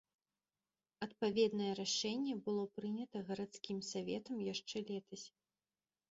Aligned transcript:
Адпаведнае 1.05 1.67
рашэнне 1.79 2.35
было 2.47 2.63
прынята 2.77 3.21
гарадскім 3.27 3.77
саветам 3.91 4.37
яшчэ 4.53 4.77
летась. 4.89 5.27